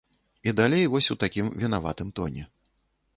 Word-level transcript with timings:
І 0.47 0.53
далей 0.59 0.87
вось 0.93 1.09
у 1.15 1.17
такім 1.23 1.51
вінаватым 1.65 2.09
тоне. 2.21 2.43